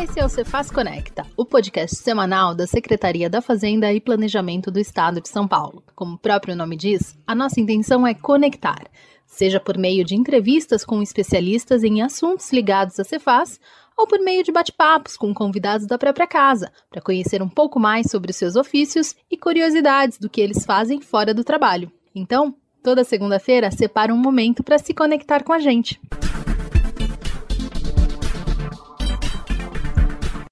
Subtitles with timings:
[0.00, 4.78] Esse é o Cefaz Conecta, o podcast semanal da Secretaria da Fazenda e Planejamento do
[4.78, 5.82] Estado de São Paulo.
[5.92, 8.86] Como o próprio nome diz, a nossa intenção é conectar,
[9.26, 13.58] seja por meio de entrevistas com especialistas em assuntos ligados à Cefaz,
[13.96, 18.08] ou por meio de bate-papos com convidados da própria casa, para conhecer um pouco mais
[18.08, 21.90] sobre os seus ofícios e curiosidades do que eles fazem fora do trabalho.
[22.14, 26.00] Então, toda segunda-feira, separa um momento para se conectar com a gente.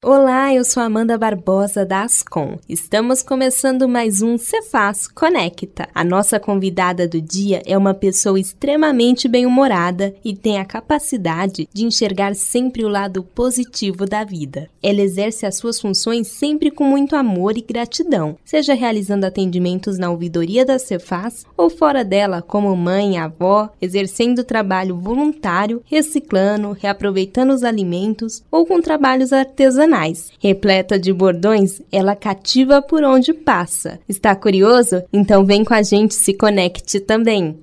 [0.08, 2.60] Olá, eu sou Amanda Barbosa da Ascom.
[2.68, 5.88] Estamos começando mais um Cefaz Conecta.
[5.92, 11.84] A nossa convidada do dia é uma pessoa extremamente bem-humorada e tem a capacidade de
[11.84, 14.70] enxergar sempre o lado positivo da vida.
[14.80, 20.08] Ela exerce as suas funções sempre com muito amor e gratidão, seja realizando atendimentos na
[20.08, 27.64] ouvidoria da Cefaz ou fora dela como mãe, avó, exercendo trabalho voluntário, reciclando, reaproveitando os
[27.64, 29.95] alimentos ou com trabalhos artesanais
[30.38, 33.98] Repleta de bordões, ela cativa por onde passa.
[34.06, 35.02] Está curioso?
[35.12, 37.58] Então vem com a gente, se conecte também.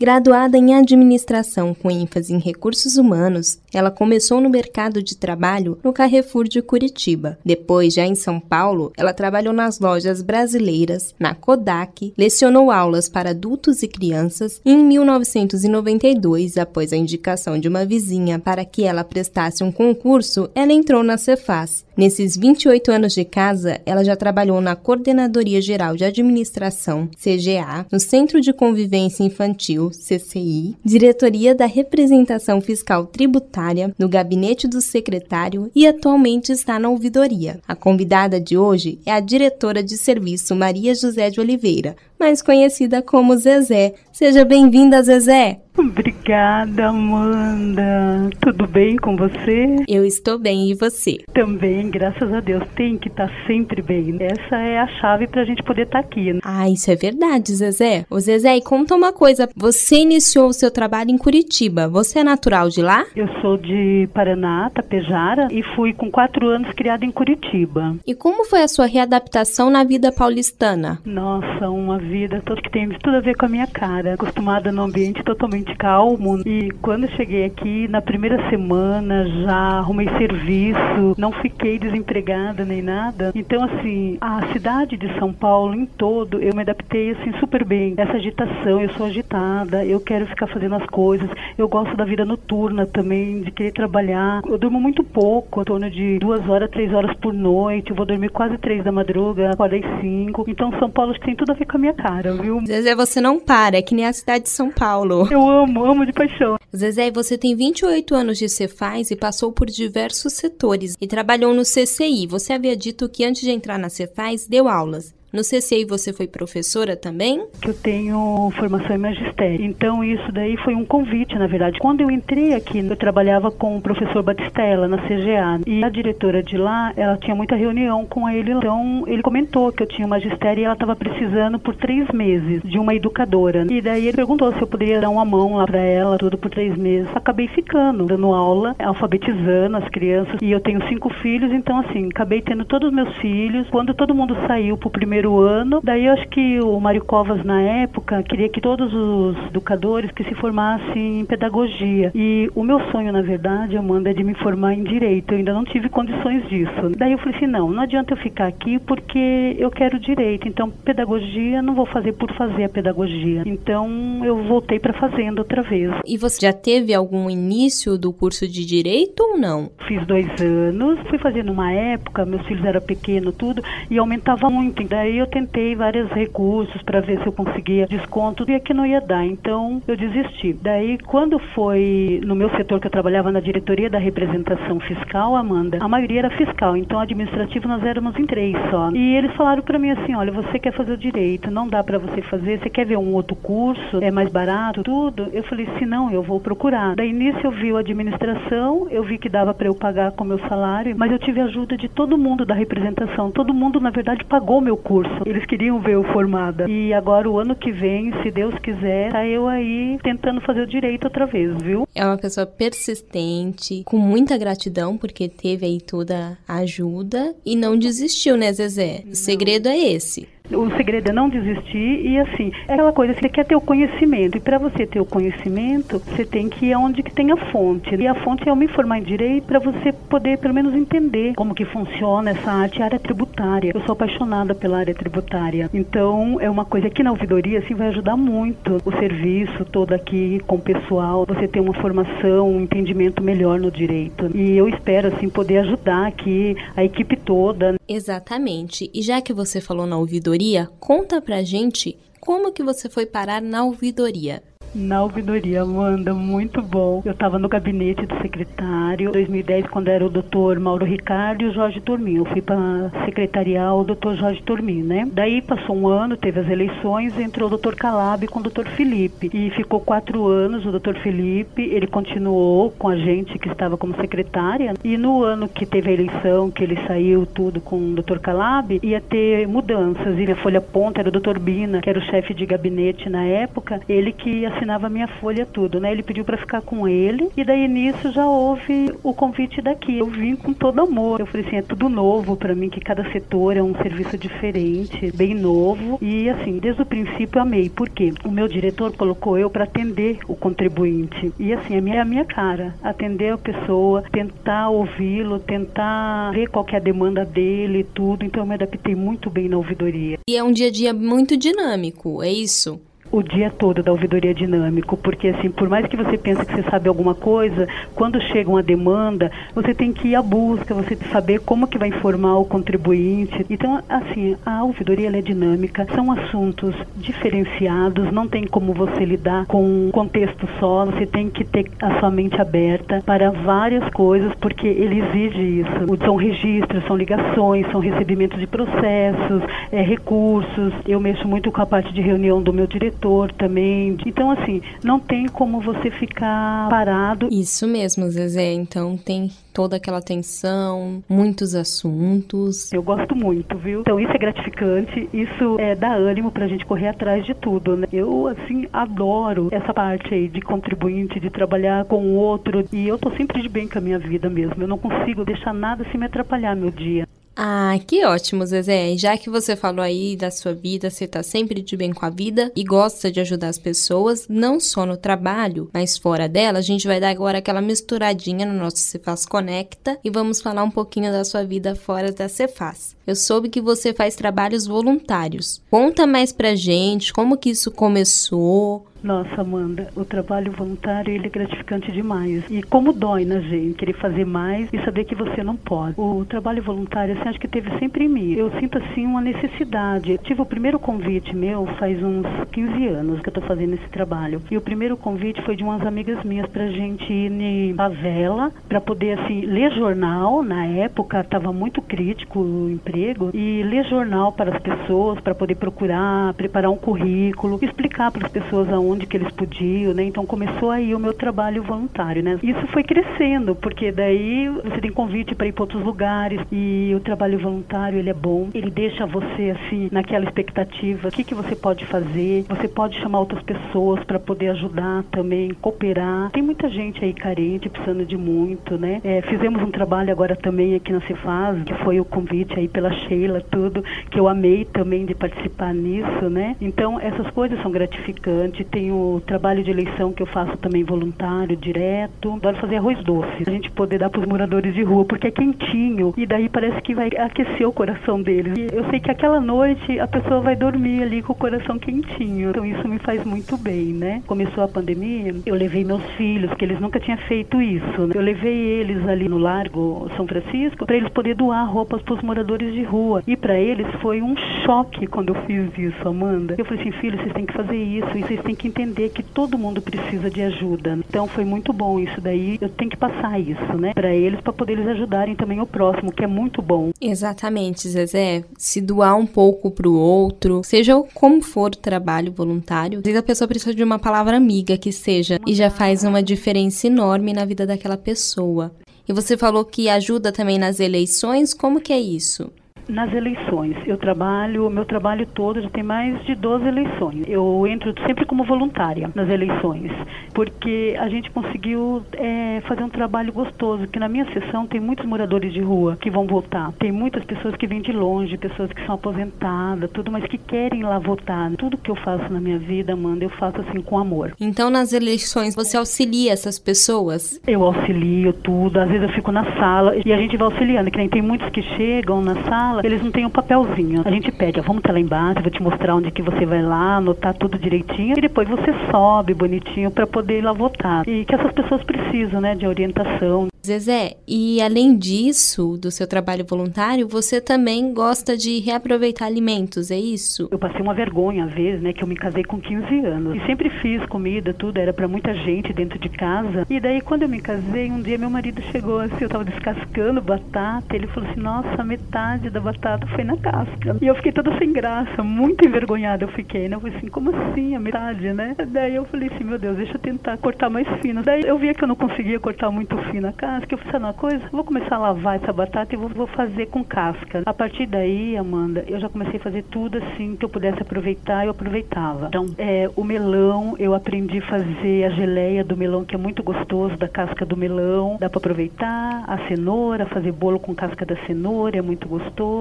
[0.00, 5.92] Graduada em administração com ênfase em recursos humanos, ela começou no mercado de trabalho no
[5.92, 7.38] Carrefour de Curitiba.
[7.44, 13.30] Depois, já em São Paulo, ela trabalhou nas lojas brasileiras, na Kodak, lecionou aulas para
[13.30, 19.04] adultos e crianças e em 1992, após a indicação de uma vizinha para que ela
[19.04, 21.84] prestasse um concurso, ela entrou na Cefaz.
[21.96, 27.98] Nesses 28 anos de casa, ela já trabalhou na Coordenadoria Geral de Administração, CGA, no
[27.98, 33.57] Centro de Convivência Infantil, CCI, Diretoria da Representação Fiscal Tributária,
[33.98, 37.60] no Gabinete do Secretário e atualmente está na ouvidoria.
[37.66, 43.00] A convidada de hoje é a diretora de serviço Maria José de Oliveira, mais conhecida
[43.02, 43.94] como Zezé.
[44.12, 45.60] Seja bem-vinda, Zezé!
[45.78, 48.30] Obrigada, Amanda.
[48.40, 49.76] Tudo bem com você?
[49.86, 51.18] Eu estou bem e você?
[51.32, 52.64] Também, graças a Deus.
[52.74, 54.16] Tem que estar tá sempre bem.
[54.18, 56.32] Essa é a chave para a gente poder estar tá aqui.
[56.32, 56.40] Né?
[56.42, 58.04] Ah, isso é verdade, Zezé.
[58.10, 59.48] Ô, Zezé, e conta uma coisa.
[59.54, 61.86] Você iniciou o seu trabalho em Curitiba.
[61.86, 63.06] Você é natural de lá?
[63.14, 67.94] Eu sou de Paraná, Tapejara, e fui com quatro anos criada em Curitiba.
[68.04, 70.98] E como foi a sua readaptação na vida paulistana?
[71.04, 74.14] Nossa, uma vida toda que tem tudo a ver com a minha cara.
[74.14, 76.40] Acostumada num ambiente totalmente calmo.
[76.46, 82.82] E quando eu cheguei aqui, na primeira semana, já arrumei serviço, não fiquei desempregada nem
[82.82, 83.32] nada.
[83.34, 87.94] Então, assim, a cidade de São Paulo em todo, eu me adaptei assim super bem.
[87.96, 91.28] Essa agitação, eu sou agitada, eu quero ficar fazendo as coisas.
[91.56, 94.40] Eu gosto da vida noturna também, de querer trabalhar.
[94.46, 97.90] Eu durmo muito pouco, em torno de duas horas, três horas por noite.
[97.90, 100.44] Eu vou dormir quase três da madruga, acordei cinco.
[100.48, 102.64] Então, São Paulo tem tudo a ver com a minha cara, viu?
[102.64, 105.28] Zezé, você não para, é que nem a cidade de São Paulo.
[105.30, 106.56] Eu amo, amo de paixão.
[106.74, 111.62] Zezé, você tem 28 anos de Cefaz e passou por diversos setores e trabalhou no
[111.62, 112.26] CCI.
[112.28, 115.17] Você havia dito que antes de entrar na Cefaz, deu aulas.
[115.30, 117.44] No CCI você foi professora também?
[117.62, 119.62] Eu tenho formação em magistério.
[119.62, 121.78] Então isso daí foi um convite, na verdade.
[121.78, 125.60] Quando eu entrei aqui, eu trabalhava com o professor Batistella na CGA.
[125.66, 128.52] E a diretora de lá, ela tinha muita reunião com ele.
[128.52, 132.78] Então ele comentou que eu tinha magistério e ela estava precisando por três meses de
[132.78, 133.66] uma educadora.
[133.70, 136.50] E daí ele perguntou se eu poderia dar uma mão lá para ela, tudo por
[136.50, 137.08] três meses.
[137.14, 140.38] Acabei ficando, dando aula, alfabetizando as crianças.
[140.40, 143.68] E eu tenho cinco filhos, então assim, acabei tendo todos os meus filhos.
[143.68, 145.80] Quando todo mundo saiu pro primeiro primeiro ano.
[145.82, 150.22] Daí eu acho que o Mário Covas, na época, queria que todos os educadores que
[150.24, 152.12] se formassem em pedagogia.
[152.14, 155.32] E o meu sonho, na verdade, Amanda, é de me formar em direito.
[155.32, 156.92] Eu ainda não tive condições disso.
[156.96, 160.46] Daí eu falei assim: não, não adianta eu ficar aqui porque eu quero direito.
[160.46, 163.42] Então, pedagogia, não vou fazer por fazer a pedagogia.
[163.44, 165.90] Então, eu voltei para fazenda outra vez.
[166.06, 169.70] E você já teve algum início do curso de direito ou não?
[169.86, 174.84] Fiz dois anos, fui fazer numa época, meus filhos eram pequenos, tudo, e aumentava muito.
[174.84, 178.84] Daí Aí eu tentei vários recursos para ver se eu conseguia desconto e aqui não
[178.84, 180.52] ia dar, então eu desisti.
[180.52, 185.78] Daí quando foi no meu setor que eu trabalhava na diretoria da representação fiscal, Amanda,
[185.80, 188.90] a maioria era fiscal, então administrativo nós éramos em três só.
[188.90, 191.98] E eles falaram para mim assim, olha, você quer fazer o direito, não dá para
[191.98, 195.28] você fazer, você quer ver um outro curso, é mais barato, tudo?
[195.32, 196.96] Eu falei, se não, eu vou procurar.
[196.96, 200.38] Daí nisso eu vi a administração, eu vi que dava para eu pagar com meu
[200.40, 204.60] salário, mas eu tive ajuda de todo mundo da representação, todo mundo na verdade pagou
[204.60, 205.22] meu curso curso.
[205.26, 206.68] Eles queriam ver eu formada.
[206.68, 210.66] E agora, o ano que vem, se Deus quiser, tá eu aí tentando fazer o
[210.66, 211.86] direito outra vez, viu?
[211.94, 217.78] É uma pessoa persistente, com muita gratidão, porque teve aí toda a ajuda e não
[217.78, 219.02] desistiu, né, Zezé?
[219.10, 220.28] O segredo é esse.
[220.50, 224.36] O segredo é não desistir e assim, é aquela coisa, você quer ter o conhecimento
[224.36, 227.94] e para você ter o conhecimento, você tem que ir onde que tem a fonte.
[227.94, 231.34] E a fonte é eu me formar em direito para você poder pelo menos entender
[231.34, 233.72] como que funciona essa arte, área tributária.
[233.74, 235.70] Eu sou apaixonada pela área tributária.
[235.72, 240.40] Então, é uma coisa que na ouvidoria assim vai ajudar muito o serviço todo aqui
[240.46, 244.30] com o pessoal, você ter uma formação, um entendimento melhor no direito.
[244.34, 247.77] E eu espero assim poder ajudar aqui a equipe toda.
[247.88, 248.90] Exatamente.
[248.92, 253.40] E já que você falou na ouvidoria, conta pra gente como que você foi parar
[253.40, 254.42] na ouvidoria.
[254.74, 257.02] Na ouvidoria, Amanda, muito bom.
[257.04, 261.46] Eu estava no gabinete do secretário, em 2010, quando era o doutor Mauro Ricardo e
[261.46, 262.16] o Jorge Turmin.
[262.16, 265.08] Eu fui para secretarial o doutor Jorge Turmin, né?
[265.10, 269.30] Daí passou um ano, teve as eleições, entrou o doutor Calab com o doutor Felipe.
[269.32, 273.96] E ficou quatro anos o doutor Felipe, ele continuou com a gente que estava como
[273.96, 274.74] secretária.
[274.84, 278.78] E no ano que teve a eleição, que ele saiu tudo com o doutor Calab,
[278.82, 280.18] ia ter mudanças.
[280.18, 283.24] E minha folha ponta era o doutor Bina, que era o chefe de gabinete na
[283.24, 285.90] época, ele que ia assinava minha folha tudo, né?
[285.90, 289.98] Ele pediu para ficar com ele e daí nisso já houve o convite daqui.
[289.98, 291.20] Eu vim com todo amor.
[291.20, 295.10] Eu falei assim, é tudo novo para mim, que cada setor é um serviço diferente,
[295.16, 297.70] bem novo e assim, desde o princípio amei.
[297.70, 298.12] Por quê?
[298.24, 302.04] O meu diretor colocou eu para atender o contribuinte e assim, a minha é a
[302.04, 307.84] minha cara, atender a pessoa, tentar ouvi-lo, tentar ver qual é a demanda dele e
[307.84, 308.24] tudo.
[308.24, 310.18] Então eu me adaptei muito bem na ouvidoria.
[310.28, 312.80] E é um dia a dia muito dinâmico, é isso?
[313.18, 316.62] O dia todo da ouvidoria dinâmico, porque assim, por mais que você pense que você
[316.70, 320.98] sabe alguma coisa, quando chega uma demanda, você tem que ir à busca, você tem
[320.98, 323.44] que saber como que vai informar o contribuinte.
[323.50, 329.64] Então, assim, a ouvidoria é dinâmica, são assuntos diferenciados, não tem como você lidar com
[329.64, 334.66] um contexto só, você tem que ter a sua mente aberta para várias coisas, porque
[334.66, 336.04] ele exige isso.
[336.04, 339.42] São registros, são ligações, são recebimentos de processos,
[339.72, 340.72] é, recursos.
[340.86, 343.96] Eu mexo muito com a parte de reunião do meu diretor também.
[344.06, 347.28] Então, assim, não tem como você ficar parado.
[347.30, 348.52] Isso mesmo, Zezé.
[348.52, 352.72] Então, tem toda aquela atenção, muitos assuntos.
[352.72, 353.80] Eu gosto muito, viu?
[353.80, 357.88] Então, isso é gratificante, isso é dá ânimo pra gente correr atrás de tudo, né?
[357.92, 362.64] Eu, assim, adoro essa parte aí de contribuinte, de trabalhar com o outro.
[362.72, 364.62] E eu tô sempre de bem com a minha vida mesmo.
[364.62, 367.06] Eu não consigo deixar nada assim me atrapalhar meu dia.
[367.40, 368.96] Ah, que ótimo, Zezé.
[368.96, 372.10] Já que você falou aí da sua vida, você tá sempre de bem com a
[372.10, 376.62] vida e gosta de ajudar as pessoas, não só no trabalho, mas fora dela, a
[376.62, 381.12] gente vai dar agora aquela misturadinha no nosso Cefaz Conecta e vamos falar um pouquinho
[381.12, 382.96] da sua vida fora da Cefaz.
[383.06, 385.62] Eu soube que você faz trabalhos voluntários.
[385.70, 391.30] Conta mais pra gente como que isso começou, nossa, Amanda, o trabalho voluntário ele é
[391.30, 392.44] gratificante demais.
[392.50, 395.94] E como dói na gente querer fazer mais e saber que você não pode.
[396.00, 398.32] O trabalho voluntário, assim, acho que teve sempre em mim.
[398.32, 400.12] Eu sinto, assim, uma necessidade.
[400.12, 403.88] Eu tive o primeiro convite meu faz uns 15 anos que eu tô fazendo esse
[403.88, 404.42] trabalho.
[404.50, 408.80] E o primeiro convite foi de umas amigas minhas pra gente ir em favela, pra
[408.80, 410.42] poder, assim, ler jornal.
[410.42, 413.30] Na época, tava muito crítico o emprego.
[413.32, 418.32] E ler jornal para as pessoas, para poder procurar, preparar um currículo, explicar para as
[418.32, 420.04] pessoas aonde onde que eles podiam, né?
[420.04, 422.38] Então começou aí o meu trabalho voluntário, né?
[422.42, 427.00] Isso foi crescendo, porque daí você tem convite para ir para outros lugares e o
[427.00, 431.54] trabalho voluntário ele é bom, ele deixa você assim naquela expectativa, o que que você
[431.54, 432.44] pode fazer?
[432.48, 436.30] Você pode chamar outras pessoas para poder ajudar também, cooperar.
[436.30, 439.00] Tem muita gente aí carente, precisando de muito, né?
[439.04, 442.92] É, fizemos um trabalho agora também aqui na Cefaz, que foi o convite aí pela
[442.92, 446.56] Sheila, tudo, que eu amei também de participar nisso, né?
[446.60, 451.56] Então essas coisas são gratificantes tem o trabalho de eleição que eu faço também voluntário,
[451.56, 452.34] direto.
[452.34, 455.30] Adoro fazer arroz doce, a gente poder dar para os moradores de rua, porque é
[455.32, 458.56] quentinho e daí parece que vai aquecer o coração deles.
[458.56, 462.50] E eu sei que aquela noite a pessoa vai dormir ali com o coração quentinho.
[462.50, 464.22] Então isso me faz muito bem, né?
[464.28, 468.06] Começou a pandemia, eu levei meus filhos, que eles nunca tinham feito isso.
[468.06, 468.12] Né?
[468.14, 472.22] Eu levei eles ali no Largo São Francisco para eles poderem doar roupas para os
[472.22, 473.24] moradores de rua.
[473.26, 476.54] E para eles foi um choque quando eu fiz isso, Amanda.
[476.56, 479.22] Eu falei assim, filhos, vocês têm que fazer isso e vocês têm que entender que
[479.22, 480.98] todo mundo precisa de ajuda.
[481.08, 482.58] Então foi muito bom isso daí.
[482.60, 486.12] Eu tenho que passar isso, né, para eles, para poder eles ajudarem também o próximo,
[486.12, 486.90] que é muito bom.
[487.00, 488.44] Exatamente, Zezé.
[488.56, 493.22] Se doar um pouco pro outro, seja como for o trabalho voluntário, às vezes a
[493.22, 497.44] pessoa precisa de uma palavra amiga que seja e já faz uma diferença enorme na
[497.44, 498.72] vida daquela pessoa.
[499.08, 502.52] E você falou que ajuda também nas eleições, como que é isso?
[502.88, 503.76] Nas eleições.
[503.86, 507.24] Eu trabalho, meu trabalho todo já tem mais de 12 eleições.
[507.28, 509.92] Eu entro sempre como voluntária nas eleições,
[510.32, 515.04] porque a gente conseguiu é, fazer um trabalho gostoso, que na minha sessão tem muitos
[515.06, 516.72] moradores de rua que vão votar.
[516.78, 520.82] Tem muitas pessoas que vêm de longe, pessoas que são aposentadas, tudo, mas que querem
[520.82, 521.50] lá votar.
[521.56, 524.32] Tudo que eu faço na minha vida, Amanda, eu faço assim com amor.
[524.40, 527.40] Então, nas eleições, você auxilia essas pessoas?
[527.46, 528.78] Eu auxilio tudo.
[528.78, 531.48] Às vezes eu fico na sala e a gente vai auxiliando, que nem tem muitos
[531.50, 534.02] que chegam na sala, eles não têm um papelzinho.
[534.04, 536.62] A gente pede, ó, vamos estar lá embaixo, vou te mostrar onde que você vai
[536.62, 541.06] lá, anotar tudo direitinho e depois você sobe bonitinho para poder ir lá votar.
[541.08, 543.48] E que essas pessoas precisam, né, de orientação.
[543.64, 549.98] Zezé, e além disso, do seu trabalho voluntário, você também gosta de reaproveitar alimentos, é
[549.98, 550.48] isso?
[550.50, 553.36] Eu passei uma vergonha, às vezes, né, que eu me casei com 15 anos.
[553.36, 556.66] E sempre fiz comida, tudo, era para muita gente dentro de casa.
[556.70, 560.22] E daí, quando eu me casei, um dia meu marido chegou assim, eu tava descascando
[560.22, 563.96] batata, ele falou assim, nossa, metade da batata foi na casca.
[564.00, 566.76] E eu fiquei toda sem graça, muito envergonhada eu fiquei, né?
[566.76, 568.54] Eu falei assim, como assim, a metade, né?
[568.68, 571.22] Daí eu falei assim, meu Deus, deixa eu tentar cortar mais fino.
[571.22, 574.12] Daí eu via que eu não conseguia cortar muito fino a casca, eu fiz uma
[574.12, 577.42] coisa, vou começar a lavar essa batata e vou, vou, fazer com casca.
[577.46, 581.44] A partir daí, Amanda, eu já comecei a fazer tudo assim que eu pudesse aproveitar,
[581.44, 582.26] eu aproveitava.
[582.26, 586.42] Então, é, o melão, eu aprendi a fazer a geleia do melão, que é muito
[586.42, 589.24] gostoso, da casca do melão, dá para aproveitar.
[589.26, 592.57] A cenoura, fazer bolo com casca da cenoura, é muito gostoso.